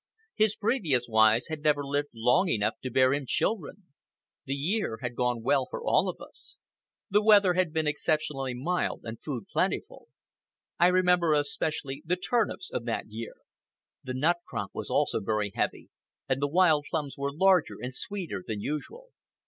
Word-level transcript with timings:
His 0.33 0.55
previous 0.55 1.07
wives 1.07 1.45
had 1.47 1.61
never 1.61 1.85
lived 1.85 2.07
long 2.15 2.49
enough 2.49 2.73
to 2.81 2.89
bear 2.89 3.13
him 3.13 3.27
children. 3.27 3.83
The 4.45 4.55
year 4.55 4.97
had 5.03 5.13
gone 5.15 5.43
well 5.43 5.67
for 5.69 5.79
all 5.83 6.09
of 6.09 6.19
us. 6.19 6.57
The 7.11 7.21
weather 7.21 7.53
had 7.53 7.71
been 7.71 7.85
exceptionally 7.85 8.55
mild 8.55 9.01
and 9.03 9.21
food 9.21 9.45
plentiful. 9.53 10.07
I 10.79 10.87
remember 10.87 11.33
especially 11.33 12.01
the 12.03 12.15
turnips 12.15 12.71
of 12.73 12.85
that 12.85 13.09
year. 13.09 13.35
The 14.03 14.15
nut 14.15 14.37
crop 14.47 14.71
was 14.73 14.89
also 14.89 15.19
very 15.21 15.51
heavy, 15.53 15.91
and 16.27 16.41
the 16.41 16.47
wild 16.49 16.87
plums 16.89 17.15
were 17.15 17.31
larger 17.31 17.75
and 17.79 17.93
sweeter 17.93 18.43
than 18.43 18.59
usual. 18.59 19.09